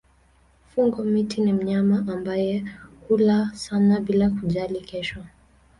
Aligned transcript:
Fungo-miti 0.69 1.41
ni 1.41 1.53
mnyama 1.53 1.99
ambaye 2.13 2.65
hula 3.07 3.51
sana 3.55 3.99
bila 3.99 4.29
kujali 4.29 4.81
kesho. 4.81 5.25